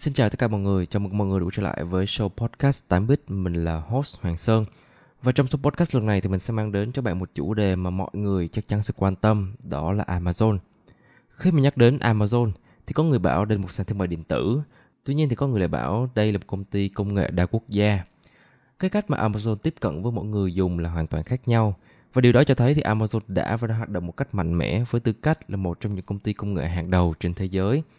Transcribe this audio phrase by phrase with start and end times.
[0.00, 2.28] Xin chào tất cả mọi người, chào mừng mọi người đã trở lại với show
[2.28, 3.16] podcast 8bit.
[3.28, 4.64] Mình là host Hoàng Sơn.
[5.22, 7.54] Và trong số podcast lần này thì mình sẽ mang đến cho bạn một chủ
[7.54, 10.58] đề mà mọi người chắc chắn sẽ quan tâm, đó là Amazon.
[11.30, 12.50] Khi mà nhắc đến Amazon
[12.86, 14.60] thì có người bảo đây là một sàn thương mại điện tử,
[15.04, 17.46] tuy nhiên thì có người lại bảo đây là một công ty công nghệ đa
[17.46, 18.04] quốc gia.
[18.78, 21.76] Cái cách mà Amazon tiếp cận với mọi người dùng là hoàn toàn khác nhau.
[22.12, 24.58] Và điều đó cho thấy thì Amazon đã và đang hoạt động một cách mạnh
[24.58, 27.34] mẽ với tư cách là một trong những công ty công nghệ hàng đầu trên
[27.34, 27.82] thế giới–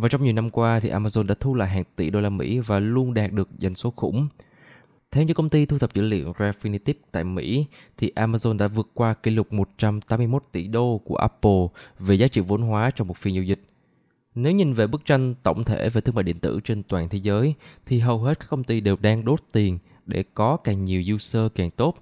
[0.00, 2.58] và trong nhiều năm qua thì Amazon đã thu lại hàng tỷ đô la Mỹ
[2.58, 4.28] và luôn đạt được doanh số khủng.
[5.10, 8.88] Theo như công ty thu thập dữ liệu Refinitiv tại Mỹ, thì Amazon đã vượt
[8.94, 11.66] qua kỷ lục 181 tỷ đô của Apple
[11.98, 13.62] về giá trị vốn hóa trong một phiên giao dịch.
[14.34, 17.18] Nếu nhìn về bức tranh tổng thể về thương mại điện tử trên toàn thế
[17.18, 17.54] giới,
[17.86, 21.46] thì hầu hết các công ty đều đang đốt tiền để có càng nhiều user
[21.54, 21.94] càng tốt.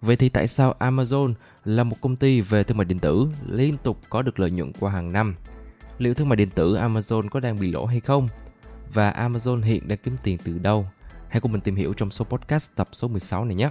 [0.00, 1.34] Vậy thì tại sao Amazon
[1.64, 4.72] là một công ty về thương mại điện tử liên tục có được lợi nhuận
[4.80, 5.34] qua hàng năm?
[5.98, 8.28] Liệu thương mại điện tử Amazon có đang bị lỗ hay không?
[8.92, 10.86] Và Amazon hiện đang kiếm tiền từ đâu?
[11.28, 13.70] Hãy cùng mình tìm hiểu trong số podcast tập số 16 này nhé.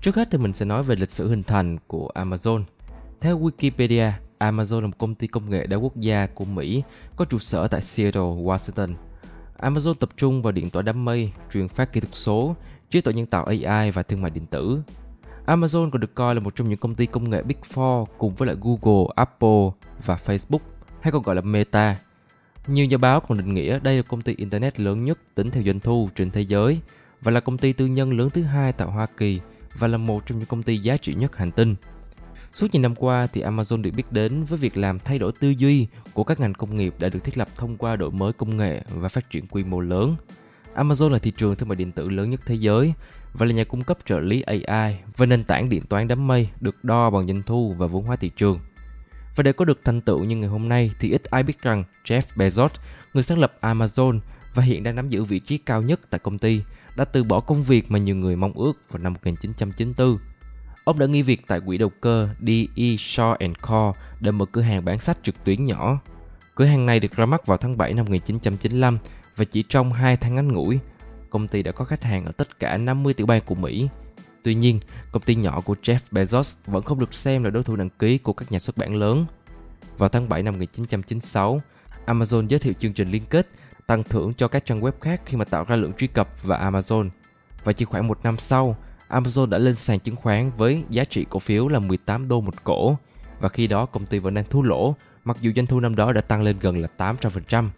[0.00, 2.62] Trước hết thì mình sẽ nói về lịch sử hình thành của Amazon.
[3.20, 6.82] Theo Wikipedia, Amazon là một công ty công nghệ đa quốc gia của Mỹ
[7.16, 8.94] có trụ sở tại Seattle, Washington–
[9.58, 12.56] Amazon tập trung vào điện toán đám mây, truyền phát kỹ thuật số,
[12.90, 14.82] trí tuệ nhân tạo AI và thương mại điện tử.
[15.46, 18.34] Amazon còn được coi là một trong những công ty công nghệ Big Four cùng
[18.34, 19.70] với lại Google, Apple
[20.04, 20.58] và Facebook,
[21.00, 21.96] hay còn gọi là Meta.
[22.66, 25.62] Nhiều nhà báo còn định nghĩa đây là công ty Internet lớn nhất tính theo
[25.62, 26.80] doanh thu trên thế giới
[27.20, 29.40] và là công ty tư nhân lớn thứ hai tại Hoa Kỳ
[29.78, 31.74] và là một trong những công ty giá trị nhất hành tinh.
[32.52, 35.48] Suốt nhiều năm qua thì Amazon được biết đến với việc làm thay đổi tư
[35.48, 38.56] duy của các ngành công nghiệp đã được thiết lập thông qua đổi mới công
[38.56, 40.16] nghệ và phát triển quy mô lớn.
[40.74, 42.92] Amazon là thị trường thương mại điện tử lớn nhất thế giới
[43.32, 46.48] và là nhà cung cấp trợ lý AI và nền tảng điện toán đám mây
[46.60, 48.60] được đo bằng doanh thu và vốn hóa thị trường.
[49.36, 51.84] Và để có được thành tựu như ngày hôm nay thì ít ai biết rằng
[52.04, 52.68] Jeff Bezos,
[53.14, 54.20] người sáng lập Amazon
[54.54, 56.62] và hiện đang nắm giữ vị trí cao nhất tại công ty,
[56.96, 60.18] đã từ bỏ công việc mà nhiều người mong ước vào năm 1994
[60.88, 64.84] Ông đã nghỉ việc tại quỹ đầu cơ DE Shaw Co để mở cửa hàng
[64.84, 66.00] bán sách trực tuyến nhỏ.
[66.54, 68.98] Cửa hàng này được ra mắt vào tháng 7 năm 1995
[69.36, 70.78] và chỉ trong 2 tháng ngắn ngủi,
[71.30, 73.88] công ty đã có khách hàng ở tất cả 50 tiểu bang của Mỹ.
[74.42, 74.80] Tuy nhiên,
[75.12, 78.18] công ty nhỏ của Jeff Bezos vẫn không được xem là đối thủ đăng ký
[78.18, 79.26] của các nhà xuất bản lớn.
[79.98, 81.60] Vào tháng 7 năm 1996,
[82.06, 83.48] Amazon giới thiệu chương trình liên kết
[83.86, 86.70] tăng thưởng cho các trang web khác khi mà tạo ra lượng truy cập và
[86.70, 87.08] Amazon.
[87.64, 88.76] Và chỉ khoảng một năm sau,
[89.08, 92.64] Amazon đã lên sàn chứng khoán với giá trị cổ phiếu là 18 đô một
[92.64, 92.96] cổ
[93.40, 96.12] và khi đó, công ty vẫn đang thua lỗ, mặc dù doanh thu năm đó
[96.12, 97.68] đã tăng lên gần là 800%.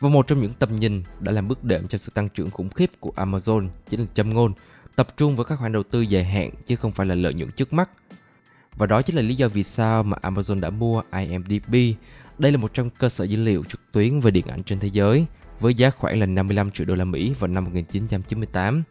[0.00, 2.68] Và một trong những tầm nhìn đã làm bước đệm cho sự tăng trưởng khủng
[2.68, 4.52] khiếp của Amazon chính là châm ngôn,
[4.96, 7.50] tập trung vào các khoản đầu tư dài hạn chứ không phải là lợi nhuận
[7.50, 7.90] trước mắt.
[8.76, 11.74] Và đó chính là lý do vì sao mà Amazon đã mua IMDb.
[12.38, 14.88] Đây là một trong cơ sở dữ liệu trực tuyến về điện ảnh trên thế
[14.92, 15.26] giới
[15.60, 18.82] với giá khoảng là 55 triệu đô la Mỹ vào năm 1998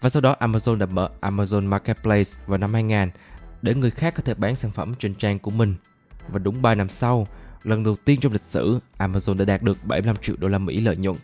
[0.00, 3.10] và sau đó Amazon đã mở Amazon Marketplace vào năm 2000
[3.62, 5.74] để người khác có thể bán sản phẩm trên trang của mình.
[6.28, 7.26] Và đúng 3 năm sau,
[7.64, 10.80] lần đầu tiên trong lịch sử, Amazon đã đạt được 75 triệu đô la Mỹ
[10.80, 11.16] lợi nhuận.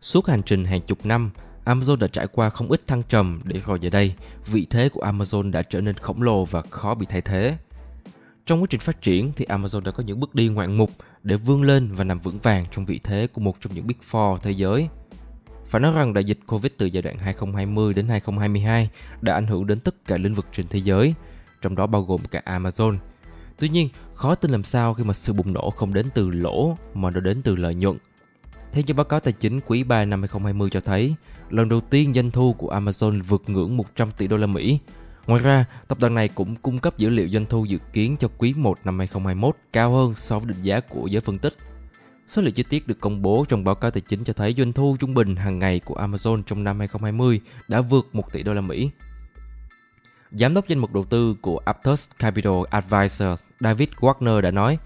[0.00, 1.30] Suốt hành trình hàng chục năm,
[1.64, 4.14] Amazon đã trải qua không ít thăng trầm để rồi giờ đây,
[4.46, 7.56] vị thế của Amazon đã trở nên khổng lồ và khó bị thay thế.
[8.48, 10.90] Trong quá trình phát triển thì Amazon đã có những bước đi ngoạn mục
[11.22, 13.96] để vươn lên và nằm vững vàng trong vị thế của một trong những Big
[14.10, 14.88] Four thế giới.
[15.66, 18.90] Phải nói rằng đại dịch Covid từ giai đoạn 2020 đến 2022
[19.20, 21.14] đã ảnh hưởng đến tất cả lĩnh vực trên thế giới,
[21.62, 22.98] trong đó bao gồm cả Amazon.
[23.58, 26.76] Tuy nhiên, khó tin làm sao khi mà sự bùng nổ không đến từ lỗ
[26.94, 27.96] mà nó đến từ lợi nhuận.
[28.72, 31.14] Theo như báo cáo tài chính quý 3 năm 2020 cho thấy,
[31.50, 34.78] lần đầu tiên doanh thu của Amazon vượt ngưỡng 100 tỷ đô la Mỹ,
[35.28, 38.28] Ngoài ra, tập đoàn này cũng cung cấp dữ liệu doanh thu dự kiến cho
[38.38, 41.54] quý 1 năm 2021 cao hơn so với định giá của giới phân tích.
[42.26, 44.72] Số liệu chi tiết được công bố trong báo cáo tài chính cho thấy doanh
[44.72, 48.54] thu trung bình hàng ngày của Amazon trong năm 2020 đã vượt 1 tỷ đô
[48.54, 48.90] la Mỹ.
[50.30, 54.78] Giám đốc danh mục đầu tư của Aptos Capital Advisors David Wagner đã nói,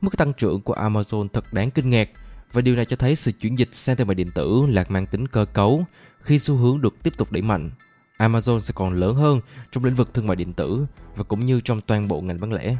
[0.00, 2.08] Mức tăng trưởng của Amazon thật đáng kinh ngạc
[2.52, 5.06] và điều này cho thấy sự chuyển dịch sang thương mại điện tử là mang
[5.06, 5.84] tính cơ cấu
[6.20, 7.70] khi xu hướng được tiếp tục đẩy mạnh.
[8.18, 9.40] Amazon sẽ còn lớn hơn
[9.72, 10.86] trong lĩnh vực thương mại điện tử
[11.16, 12.76] và cũng như trong toàn bộ ngành bán lẻ.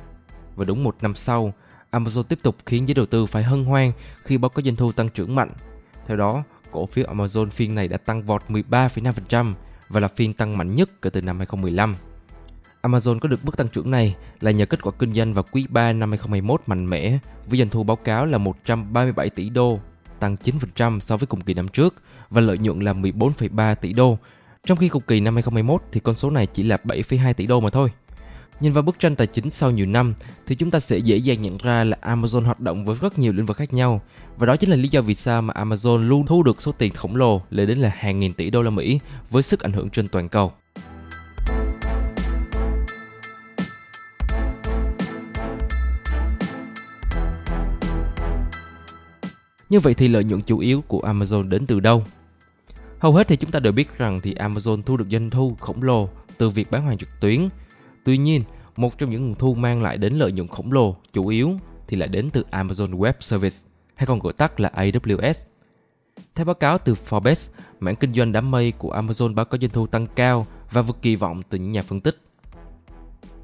[0.57, 1.53] Và đúng một năm sau,
[1.91, 3.93] Amazon tiếp tục khiến giới đầu tư phải hân hoan
[4.23, 5.53] khi báo cáo doanh thu tăng trưởng mạnh.
[6.07, 9.55] Theo đó, cổ phiếu Amazon phiên này đã tăng vọt 13,5%
[9.89, 11.95] và là phiên tăng mạnh nhất kể từ năm 2015.
[12.83, 15.67] Amazon có được mức tăng trưởng này là nhờ kết quả kinh doanh vào quý
[15.69, 19.81] 3 năm 2021 mạnh mẽ với doanh thu báo cáo là 137 tỷ đô,
[20.21, 20.37] tăng
[20.77, 21.95] 9% so với cùng kỳ năm trước
[22.31, 24.19] và lợi nhuận là 14,3 tỷ đô.
[24.67, 27.61] Trong khi cùng kỳ năm 2021 thì con số này chỉ là 7,2 tỷ đô
[27.61, 27.91] mà thôi.
[28.61, 30.15] Nhìn vào bức tranh tài chính sau nhiều năm
[30.47, 33.33] thì chúng ta sẽ dễ dàng nhận ra là Amazon hoạt động với rất nhiều
[33.33, 34.01] lĩnh vực khác nhau
[34.37, 36.93] và đó chính là lý do vì sao mà Amazon luôn thu được số tiền
[36.93, 39.91] khổng lồ lên đến là hàng nghìn tỷ đô la Mỹ với sức ảnh hưởng
[39.91, 40.53] trên toàn cầu.
[49.69, 52.05] Như vậy thì lợi nhuận chủ yếu của Amazon đến từ đâu?
[53.07, 55.83] Hầu hết thì chúng ta đều biết rằng thì Amazon thu được doanh thu khổng
[55.83, 56.09] lồ
[56.39, 57.49] từ việc bán hàng trực tuyến.
[58.05, 58.43] Tuy nhiên,
[58.77, 61.51] một trong những nguồn thu mang lại đến lợi nhuận khổng lồ chủ yếu
[61.87, 63.57] thì lại đến từ Amazon Web Service,
[63.95, 65.35] hay còn gọi tắt là AWS.
[66.35, 67.51] Theo báo cáo từ Forbes,
[67.81, 70.97] mảng kinh doanh đám mây của Amazon báo có doanh thu tăng cao và vượt
[71.03, 72.19] kỳ vọng từ những nhà phân tích.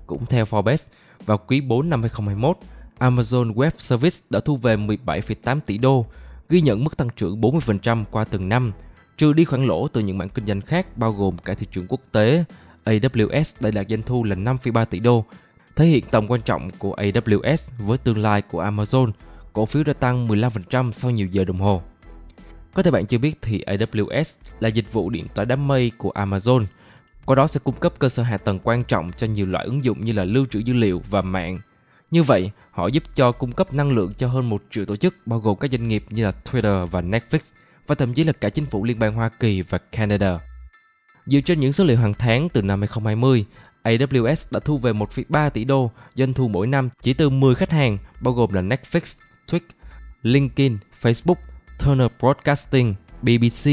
[0.07, 0.89] Cũng theo Forbes,
[1.27, 2.57] vào quý 4 năm 2021,
[2.99, 6.07] Amazon Web Service đã thu về 17,8 tỷ đô,
[6.49, 8.73] ghi nhận mức tăng trưởng 40% qua từng năm,
[9.23, 11.87] trừ đi khoản lỗ từ những mảng kinh doanh khác bao gồm cả thị trường
[11.89, 12.45] quốc tế.
[12.85, 15.25] AWS đã đạt doanh thu là 5,3 tỷ đô,
[15.77, 19.11] thể hiện tầm quan trọng của AWS với tương lai của Amazon.
[19.53, 21.83] Cổ phiếu đã tăng 15% sau nhiều giờ đồng hồ.
[22.75, 26.13] Có thể bạn chưa biết thì AWS là dịch vụ điện toán đám mây của
[26.15, 26.65] Amazon.
[27.25, 29.85] Qua đó sẽ cung cấp cơ sở hạ tầng quan trọng cho nhiều loại ứng
[29.85, 31.59] dụng như là lưu trữ dữ liệu và mạng,
[32.11, 35.15] như vậy, họ giúp cho cung cấp năng lượng cho hơn một triệu tổ chức
[35.27, 37.39] bao gồm các doanh nghiệp như là Twitter và Netflix
[37.87, 40.39] và thậm chí là cả chính phủ liên bang Hoa Kỳ và Canada.
[41.27, 43.45] Dựa trên những số liệu hàng tháng từ năm 2020,
[43.83, 47.71] AWS đã thu về 1,3 tỷ đô doanh thu mỗi năm chỉ từ 10 khách
[47.71, 49.19] hàng bao gồm là Netflix,
[49.51, 49.69] Twitch,
[50.23, 51.35] LinkedIn, Facebook,
[51.79, 53.71] Turner Broadcasting, BBC,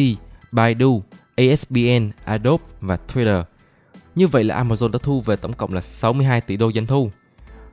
[0.52, 1.04] Baidu,
[1.36, 3.44] ASBN, Adobe và Twitter.
[4.16, 7.12] Như vậy là Amazon đã thu về tổng cộng là 62 tỷ đô doanh thu.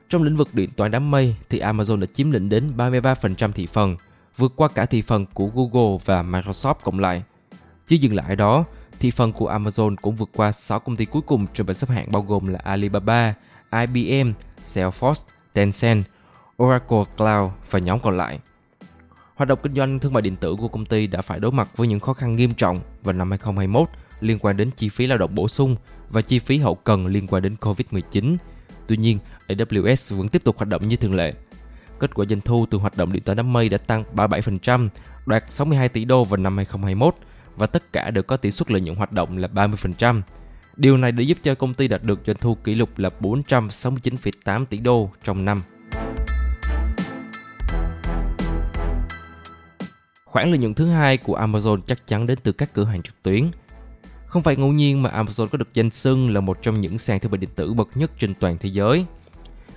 [0.09, 3.67] Trong lĩnh vực điện toán đám mây thì Amazon đã chiếm lĩnh đến 33% thị
[3.73, 3.95] phần,
[4.37, 7.23] vượt qua cả thị phần của Google và Microsoft cộng lại.
[7.87, 8.65] Chứ dừng lại đó,
[8.99, 11.89] thị phần của Amazon cũng vượt qua 6 công ty cuối cùng trên bảng xếp
[11.89, 13.33] hạng bao gồm là Alibaba,
[13.71, 14.31] IBM,
[14.63, 16.03] Salesforce, Tencent,
[16.63, 18.39] Oracle Cloud và nhóm còn lại.
[19.35, 21.77] Hoạt động kinh doanh thương mại điện tử của công ty đã phải đối mặt
[21.77, 25.17] với những khó khăn nghiêm trọng vào năm 2021 liên quan đến chi phí lao
[25.17, 25.75] động bổ sung
[26.09, 28.35] và chi phí hậu cần liên quan đến Covid-19.
[28.87, 31.33] Tuy nhiên, AWS vẫn tiếp tục hoạt động như thường lệ.
[31.99, 34.89] Kết quả doanh thu từ hoạt động điện toán đám mây đã tăng 37%,
[35.25, 37.15] đạt 62 tỷ đô vào năm 2021
[37.55, 40.21] và tất cả đều có tỷ suất lợi nhuận hoạt động là 30%.
[40.75, 44.65] Điều này đã giúp cho công ty đạt được doanh thu kỷ lục là 469,8
[44.65, 45.61] tỷ đô trong năm.
[50.25, 53.23] Khoản lợi nhuận thứ hai của Amazon chắc chắn đến từ các cửa hàng trực
[53.23, 53.51] tuyến.
[54.25, 57.19] Không phải ngẫu nhiên mà Amazon có được danh xưng là một trong những sàn
[57.19, 59.05] thương mại điện tử bậc nhất trên toàn thế giới.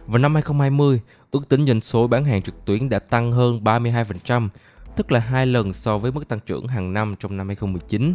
[0.07, 4.49] Vào năm 2020, ước tính doanh số bán hàng trực tuyến đã tăng hơn 32%,
[4.97, 8.14] tức là hai lần so với mức tăng trưởng hàng năm trong năm 2019.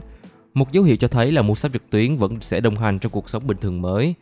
[0.53, 3.11] Một dấu hiệu cho thấy là mua sắm trực tuyến vẫn sẽ đồng hành trong
[3.11, 4.15] cuộc sống bình thường mới.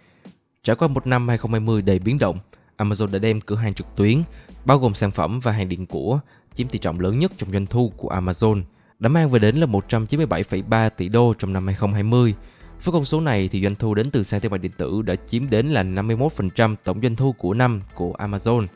[0.63, 2.39] Trải qua một năm 2020 đầy biến động,
[2.77, 4.23] Amazon đã đem cửa hàng trực tuyến,
[4.65, 6.19] bao gồm sản phẩm và hàng điện của,
[6.53, 8.63] chiếm tỷ trọng lớn nhất trong doanh thu của Amazon,
[8.99, 12.35] đã mang về đến là 197,3 tỷ đô trong năm 2020,
[12.83, 15.15] với con số này thì doanh thu đến từ sàn thương mại điện tử đã
[15.27, 18.67] chiếm đến là 51% tổng doanh thu của năm của Amazon.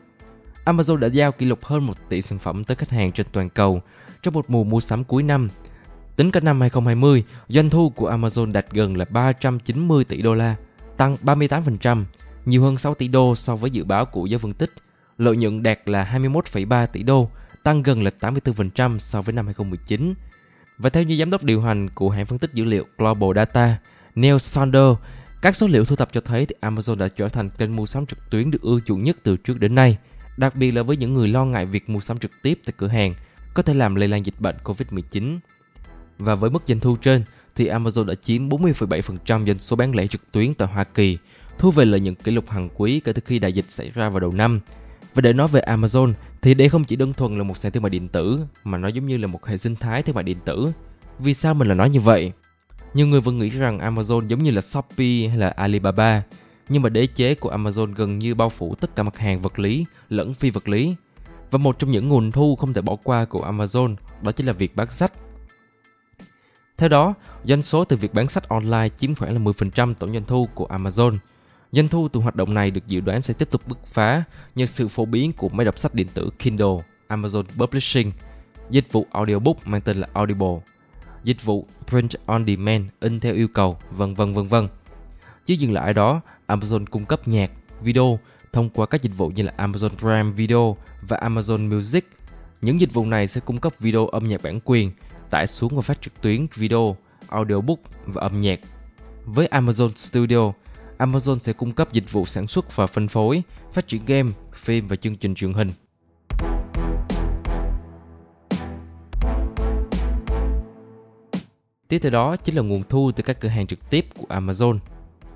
[0.65, 3.49] Amazon đã giao kỷ lục hơn 1 tỷ sản phẩm tới khách hàng trên toàn
[3.49, 3.81] cầu
[4.23, 5.47] trong một mùa mua sắm cuối năm.
[6.15, 10.55] Tính cả năm 2020, doanh thu của Amazon đạt gần là 390 tỷ đô la,
[10.97, 12.03] tăng 38%,
[12.45, 14.73] nhiều hơn 6 tỷ đô so với dự báo của giới phân tích.
[15.17, 17.29] Lợi nhuận đạt là 21,3 tỷ đô,
[17.63, 20.13] tăng gần là 84% so với năm 2019.
[20.77, 23.77] Và theo như giám đốc điều hành của hãng phân tích dữ liệu Global Data,
[24.17, 24.99] Neil Saunders,
[25.41, 28.05] các số liệu thu thập cho thấy thì Amazon đã trở thành kênh mua sắm
[28.05, 29.97] trực tuyến được ưa chuộng nhất từ trước đến nay,
[30.37, 32.87] đặc biệt là với những người lo ngại việc mua sắm trực tiếp tại cửa
[32.87, 33.15] hàng
[33.53, 35.39] có thể làm lây lan dịch bệnh COVID-19.
[36.19, 37.23] Và với mức doanh thu trên
[37.55, 41.17] thì Amazon đã chiếm 40,7% doanh số bán lẻ trực tuyến tại Hoa Kỳ,
[41.59, 44.09] thu về lợi nhuận kỷ lục hàng quý kể từ khi đại dịch xảy ra
[44.09, 44.59] vào đầu năm.
[45.13, 47.83] Và để nói về Amazon thì đây không chỉ đơn thuần là một sàn thương
[47.83, 50.37] mại điện tử mà nó giống như là một hệ sinh thái thương mại điện
[50.45, 50.71] tử.
[51.19, 52.31] Vì sao mình lại nói như vậy?
[52.93, 56.23] Nhiều người vẫn nghĩ rằng Amazon giống như là Shopee hay là Alibaba,
[56.69, 59.59] nhưng mà đế chế của Amazon gần như bao phủ tất cả mặt hàng vật
[59.59, 60.95] lý lẫn phi vật lý.
[61.51, 64.53] Và một trong những nguồn thu không thể bỏ qua của Amazon đó chính là
[64.53, 65.13] việc bán sách.
[66.77, 67.13] Theo đó,
[67.45, 70.67] doanh số từ việc bán sách online chiếm khoảng là 10% tổng doanh thu của
[70.67, 71.17] Amazon.
[71.71, 74.23] Doanh thu từ hoạt động này được dự đoán sẽ tiếp tục bứt phá
[74.55, 76.77] nhờ sự phổ biến của máy đọc sách điện tử Kindle,
[77.07, 78.11] Amazon Publishing,
[78.69, 80.59] dịch vụ audiobook mang tên là Audible,
[81.27, 84.67] dịch vụ print on demand in theo yêu cầu, vân vân vân vân.
[85.45, 88.19] Chứ dừng lại ở đó, Amazon cung cấp nhạc, video
[88.53, 92.05] thông qua các dịch vụ như là Amazon Prime Video và Amazon Music.
[92.61, 94.91] Những dịch vụ này sẽ cung cấp video âm nhạc bản quyền,
[95.29, 98.59] tải xuống và phát trực tuyến video, audiobook và âm nhạc.
[99.25, 100.51] Với Amazon Studio,
[100.97, 103.43] Amazon sẽ cung cấp dịch vụ sản xuất và phân phối,
[103.73, 105.69] phát triển game, phim và chương trình truyền hình.
[111.87, 114.77] Tiếp theo đó chính là nguồn thu từ các cửa hàng trực tiếp của Amazon.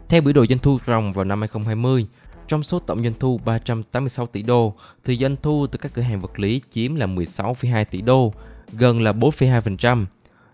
[0.10, 2.08] Theo biểu đồ doanh thu ròng vào năm 2020,
[2.48, 6.22] trong số tổng doanh thu 386 tỷ đô, thì doanh thu từ các cửa hàng
[6.22, 8.34] vật lý chiếm là 16,2 tỷ đô,
[8.74, 10.06] gần là 4,2%.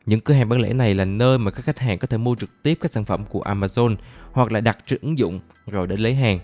[0.05, 2.35] Những cửa hàng bán lẻ này là nơi mà các khách hàng có thể mua
[2.35, 3.95] trực tiếp các sản phẩm của Amazon
[4.31, 6.39] hoặc là đặt trên ứng dụng rồi đến lấy hàng.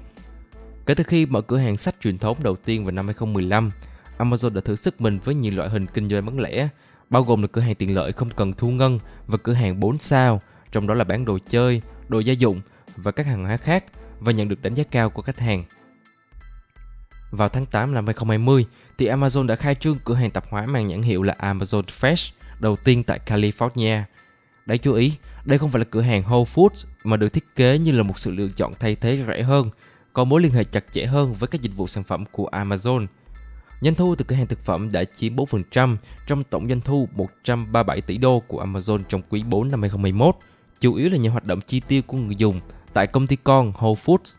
[0.85, 3.69] Kể từ khi mở cửa hàng sách truyền thống đầu tiên vào năm 2015,
[4.17, 6.69] Amazon đã thử sức mình với nhiều loại hình kinh doanh bán lẻ,
[7.09, 9.97] bao gồm là cửa hàng tiện lợi không cần thu ngân và cửa hàng 4
[9.97, 10.41] sao,
[10.71, 12.61] trong đó là bán đồ chơi, đồ gia dụng
[12.95, 13.83] và các hàng hóa khác
[14.19, 15.63] và nhận được đánh giá cao của khách hàng.
[17.31, 18.65] Vào tháng 8 năm 2020,
[18.97, 22.31] thì Amazon đã khai trương cửa hàng tạp hóa mang nhãn hiệu là Amazon Fresh
[22.59, 24.01] đầu tiên tại California.
[24.65, 25.13] Đáng chú ý,
[25.45, 28.19] đây không phải là cửa hàng Whole Foods mà được thiết kế như là một
[28.19, 29.69] sự lựa chọn thay thế rẻ hơn,
[30.13, 33.07] có mối liên hệ chặt chẽ hơn với các dịch vụ sản phẩm của Amazon.
[33.83, 35.97] Doanh thu từ cửa hàng thực phẩm đã chiếm 4%
[36.27, 40.35] trong tổng doanh thu 137 tỷ đô của Amazon trong quý 4 năm 2021,
[40.79, 42.59] chủ yếu là nhờ hoạt động chi tiêu của người dùng
[42.93, 44.35] tại công ty con Whole Foods.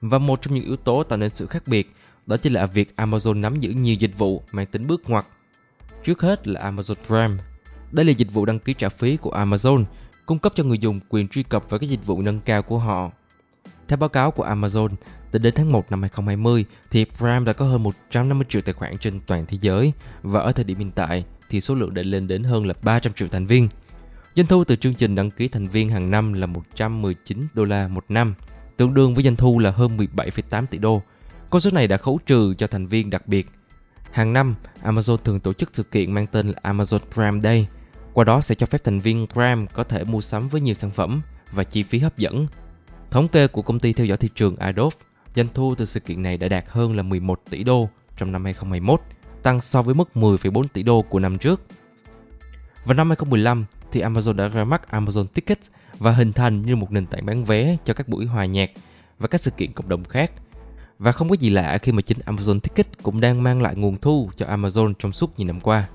[0.00, 1.94] Và một trong những yếu tố tạo nên sự khác biệt
[2.26, 5.26] đó chính là việc Amazon nắm giữ nhiều dịch vụ mang tính bước ngoặt.
[6.04, 7.42] Trước hết là Amazon Prime.
[7.92, 9.84] Đây là dịch vụ đăng ký trả phí của Amazon,
[10.26, 12.78] cung cấp cho người dùng quyền truy cập vào các dịch vụ nâng cao của
[12.78, 13.10] họ.
[13.88, 14.88] Theo báo cáo của Amazon,
[15.30, 18.98] tính đến tháng 1 năm 2020 thì Prime đã có hơn 150 triệu tài khoản
[18.98, 19.92] trên toàn thế giới
[20.22, 23.12] và ở thời điểm hiện tại thì số lượng đã lên đến hơn là 300
[23.12, 23.68] triệu thành viên.
[24.34, 27.88] Doanh thu từ chương trình đăng ký thành viên hàng năm là 119 đô la
[27.88, 28.34] một năm,
[28.76, 31.02] tương đương với doanh thu là hơn 17,8 tỷ đô.
[31.50, 33.46] Con số này đã khấu trừ cho thành viên đặc biệt.
[34.10, 37.66] Hàng năm, Amazon thường tổ chức sự kiện mang tên là Amazon Prime Day.
[38.16, 40.90] Qua đó sẽ cho phép thành viên Prime có thể mua sắm với nhiều sản
[40.90, 42.46] phẩm và chi phí hấp dẫn.
[43.10, 44.96] Thống kê của công ty theo dõi thị trường Adobe,
[45.36, 48.44] doanh thu từ sự kiện này đã đạt hơn là 11 tỷ đô trong năm
[48.44, 49.00] 2021,
[49.42, 51.60] tăng so với mức 10,4 tỷ đô của năm trước.
[52.84, 55.68] Vào năm 2015 thì Amazon đã ra mắt Amazon Tickets
[55.98, 58.70] và hình thành như một nền tảng bán vé cho các buổi hòa nhạc
[59.18, 60.32] và các sự kiện cộng đồng khác.
[60.98, 63.96] Và không có gì lạ khi mà chính Amazon Ticket cũng đang mang lại nguồn
[63.96, 65.88] thu cho Amazon trong suốt nhiều năm qua.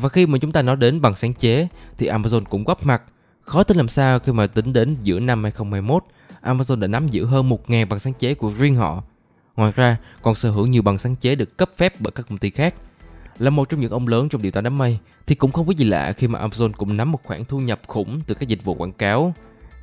[0.00, 3.02] Và khi mà chúng ta nói đến bằng sáng chế thì Amazon cũng góp mặt.
[3.42, 6.04] Khó tin làm sao khi mà tính đến giữa năm 2021,
[6.42, 9.02] Amazon đã nắm giữ hơn 1.000 bằng sáng chế của riêng họ.
[9.56, 12.38] Ngoài ra, còn sở hữu nhiều bằng sáng chế được cấp phép bởi các công
[12.38, 12.74] ty khác.
[13.38, 15.72] Là một trong những ông lớn trong điều toán đám mây, thì cũng không có
[15.72, 18.64] gì lạ khi mà Amazon cũng nắm một khoản thu nhập khủng từ các dịch
[18.64, 19.34] vụ quảng cáo.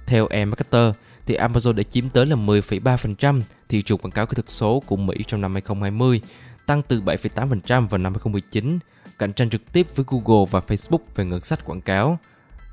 [0.08, 0.94] Theo eMarketer,
[1.26, 4.96] thì Amazon đã chiếm tới là 10,3% thị trường quảng cáo kỹ thuật số của
[4.96, 6.22] Mỹ trong năm 2020,
[6.66, 8.80] tăng từ 7,8% vào năm 2019,
[9.20, 12.20] cạnh tranh trực tiếp với Google và Facebook về ngân sách quảng cáo.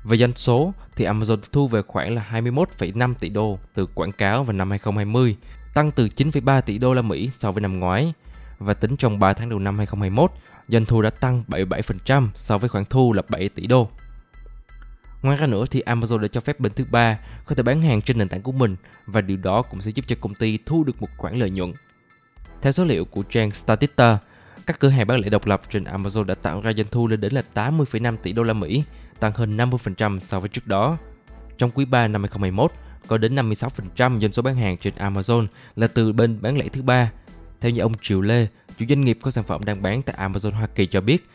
[0.03, 4.43] Về doanh số thì Amazon thu về khoảng là 21,5 tỷ đô từ quảng cáo
[4.43, 5.37] vào năm 2020,
[5.73, 8.13] tăng từ 9,3 tỷ đô la Mỹ so với năm ngoái.
[8.59, 10.31] Và tính trong 3 tháng đầu năm 2021,
[10.67, 13.89] doanh thu đã tăng 77% so với khoản thu là 7 tỷ đô.
[15.21, 18.01] Ngoài ra nữa thì Amazon đã cho phép bên thứ ba có thể bán hàng
[18.01, 20.83] trên nền tảng của mình và điều đó cũng sẽ giúp cho công ty thu
[20.83, 21.73] được một khoản lợi nhuận.
[22.61, 24.17] Theo số liệu của trang Statista,
[24.65, 27.21] các cửa hàng bán lẻ độc lập trên Amazon đã tạo ra doanh thu lên
[27.21, 28.83] đến là 80,5 tỷ đô la Mỹ,
[29.19, 30.97] tăng hơn 50% so với trước đó.
[31.57, 32.71] Trong quý 3 năm 2021,
[33.07, 36.81] có đến 56% doanh số bán hàng trên Amazon là từ bên bán lẻ thứ
[36.81, 37.11] ba.
[37.61, 40.51] Theo như ông Triệu Lê, chủ doanh nghiệp có sản phẩm đang bán tại Amazon
[40.51, 41.29] Hoa Kỳ cho biết,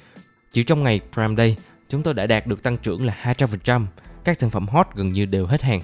[0.50, 1.56] chỉ trong ngày Prime Day,
[1.88, 3.87] chúng tôi đã đạt được tăng trưởng là 200%,
[4.25, 5.80] các sản phẩm hot gần như đều hết hàng.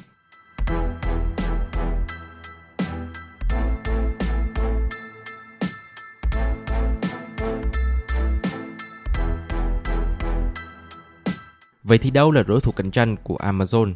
[11.85, 13.95] Vậy thì đâu là đối thủ cạnh tranh của Amazon?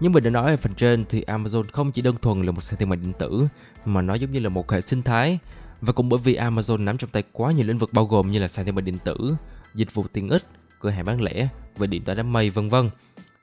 [0.00, 2.60] Như mình đã nói ở phần trên thì Amazon không chỉ đơn thuần là một
[2.60, 3.48] sàn thương mại điện tử
[3.84, 5.38] mà nó giống như là một hệ sinh thái
[5.80, 8.38] và cũng bởi vì Amazon nắm trong tay quá nhiều lĩnh vực bao gồm như
[8.38, 9.34] là sàn thương mại điện tử,
[9.74, 10.44] dịch vụ tiện ích,
[10.80, 12.90] cửa hàng bán lẻ và điện toán đám mây vân vân.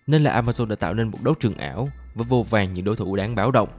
[0.08, 2.96] nên là Amazon đã tạo nên một đấu trường ảo với vô vàng những đối
[2.96, 3.70] thủ đáng báo động.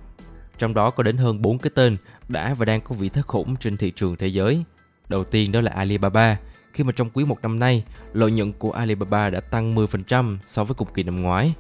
[0.59, 1.97] Trong đó có đến hơn 4 cái tên
[2.29, 4.65] đã và đang có vị thế khủng trên thị trường thế giới.
[5.09, 6.39] Đầu tiên đó là Alibaba,
[6.73, 10.65] khi mà trong quý một năm nay, lợi nhuận của Alibaba đã tăng 10% so
[10.65, 11.55] với cùng kỳ năm ngoái,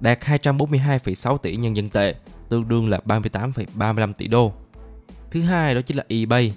[0.00, 2.14] đạt 242,6 tỷ nhân dân tệ,
[2.48, 4.52] tương đương là 38,35 tỷ đô.
[5.30, 6.52] Thứ hai đó chính là eBay.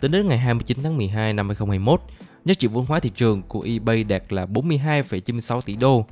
[0.00, 2.00] Tính đến ngày 29 tháng 12 năm 2021,
[2.44, 6.06] giá trị vốn hóa thị trường của eBay đạt là 42,96 tỷ đô.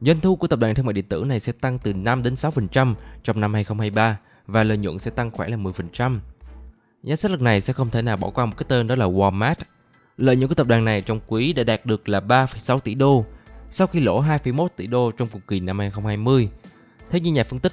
[0.00, 2.34] Doanh thu của tập đoàn thương mại điện tử này sẽ tăng từ 5 đến
[2.34, 2.94] 6%
[3.24, 6.18] trong năm 2023 và lợi nhuận sẽ tăng khoảng là 10%.
[7.02, 9.06] Giá sách lần này sẽ không thể nào bỏ qua một cái tên đó là
[9.06, 9.54] Walmart.
[10.20, 13.24] Lợi nhuận của tập đoàn này trong quý đã đạt được là 3,6 tỷ đô,
[13.70, 16.48] sau khi lỗ 2,1 tỷ đô trong cùng kỳ năm 2020.
[17.10, 17.72] Theo như nhà phân tích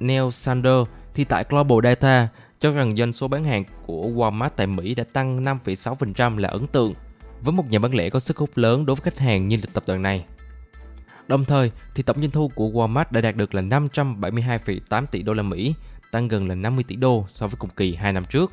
[0.00, 0.82] Neil Sander
[1.14, 5.04] thì tại Global Data cho rằng doanh số bán hàng của Walmart tại Mỹ đã
[5.12, 6.94] tăng 5,6% là ấn tượng,
[7.40, 9.84] với một nhà bán lẻ có sức hút lớn đối với khách hàng như tập
[9.86, 10.24] đoàn này.
[11.28, 15.32] Đồng thời thì tổng doanh thu của Walmart đã đạt được là 572,8 tỷ đô
[15.32, 15.74] la Mỹ,
[16.10, 18.52] tăng gần là 50 tỷ đô so với cùng kỳ 2 năm trước.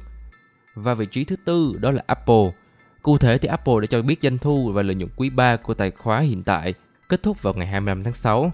[0.75, 2.51] Và vị trí thứ tư đó là Apple.
[3.01, 5.73] Cụ thể thì Apple đã cho biết doanh thu và lợi nhuận quý 3 của
[5.73, 6.73] tài khoá hiện tại
[7.09, 8.51] kết thúc vào ngày 25 tháng 6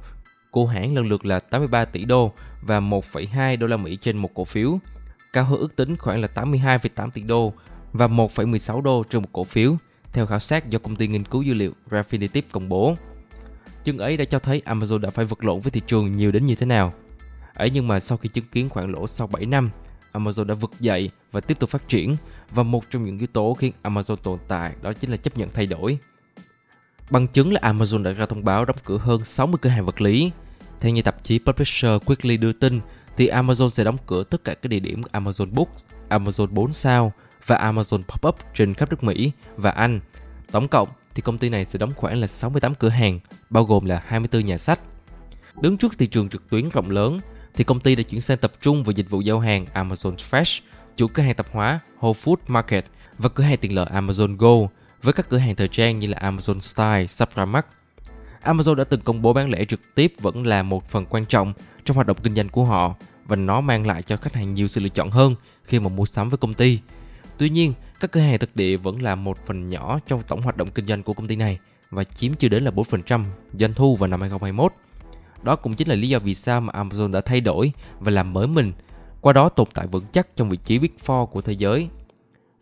[0.52, 4.30] của hãng lần lượt là 83 tỷ đô và 1,2 đô la Mỹ trên một
[4.34, 4.80] cổ phiếu,
[5.34, 7.54] cao hơn ước tính khoảng là 82,8 tỷ đô
[7.94, 9.76] và 1,16 đô trên một cổ phiếu,
[10.14, 12.96] theo khảo sát do công ty nghiên cứu dữ liệu Refinitiv công bố.
[13.84, 16.46] Chứng ấy đã cho thấy Amazon đã phải vật lộn với thị trường nhiều đến
[16.46, 16.94] như thế nào.
[17.54, 19.70] Ấy nhưng mà sau khi chứng kiến khoản lỗ sau 7 năm,
[20.14, 22.16] Amazon đã vực dậy và tiếp tục phát triển
[22.52, 25.50] và một trong những yếu tố khiến Amazon tồn tại đó chính là chấp nhận
[25.54, 25.98] thay đổi.
[27.10, 30.02] Bằng chứng là Amazon đã ra thông báo đóng cửa hơn 60 cửa hàng vật
[30.02, 30.32] lý.
[30.82, 32.80] Theo như tạp chí Publisher Quickly đưa tin,
[33.18, 37.14] thì Amazon sẽ đóng cửa tất cả các địa điểm Amazon Books, Amazon 4 sao
[37.46, 40.00] và Amazon Pop-up trên khắp nước Mỹ và Anh.
[40.52, 43.86] Tổng cộng thì công ty này sẽ đóng khoảng là 68 cửa hàng, bao gồm
[43.86, 44.80] là 24 nhà sách.
[45.62, 47.20] Đứng trước thị trường trực tuyến rộng lớn,
[47.54, 50.62] thì công ty đã chuyển sang tập trung vào dịch vụ giao hàng Amazon Fresh,
[50.98, 52.86] chủ cửa hàng tạp hóa Whole Food Market
[53.18, 54.70] và cửa hàng tiện lợi Amazon Go
[55.04, 57.66] với các cửa hàng thời trang như là Amazon Style, Supramark.
[58.44, 61.54] Amazon đã từng công bố bán lẻ trực tiếp vẫn là một phần quan trọng
[61.86, 64.68] trong hoạt động kinh doanh của họ và nó mang lại cho khách hàng nhiều
[64.68, 66.80] sự lựa chọn hơn khi mà mua sắm với công ty.
[67.38, 70.58] Tuy nhiên, các cửa hàng thực địa vẫn là một phần nhỏ trong tổng hoạt
[70.58, 73.96] động kinh doanh của công ty này và chiếm chưa đến là 4% doanh thu
[73.96, 74.74] vào năm 2021.
[75.44, 78.34] Đó cũng chính là lý do vì sao mà Amazon đã thay đổi và làm
[78.34, 78.74] mới mình,
[79.22, 81.90] qua đó tồn tại vững chắc trong vị trí Big Four của thế giới.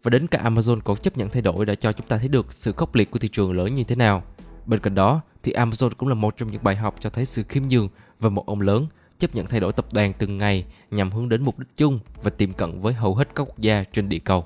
[0.04, 2.54] Và đến cả Amazon còn chấp nhận thay đổi đã cho chúng ta thấy được
[2.54, 4.24] sự khốc liệt của thị trường lớn như thế nào.
[4.66, 7.44] Bên cạnh đó, thì Amazon cũng là một trong những bài học cho thấy sự
[7.44, 7.90] khiêm nhường
[8.20, 8.88] và một ông lớn
[9.20, 12.30] chấp nhận thay đổi tập đoàn từng ngày nhằm hướng đến mục đích chung và
[12.30, 14.46] tiệm cận với hầu hết các quốc gia trên địa cầu.